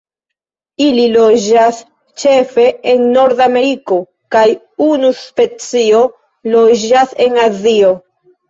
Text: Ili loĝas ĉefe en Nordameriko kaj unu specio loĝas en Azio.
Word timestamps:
Ili 0.85 1.03
loĝas 1.15 1.81
ĉefe 2.21 2.65
en 2.93 3.05
Nordameriko 3.17 3.99
kaj 4.37 4.47
unu 4.89 5.15
specio 5.21 6.03
loĝas 6.57 7.17
en 7.29 7.43
Azio. 7.47 7.95